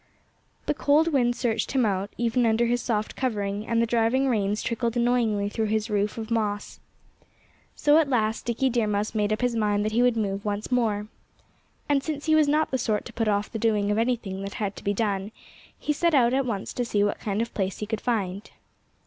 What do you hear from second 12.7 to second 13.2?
the sort to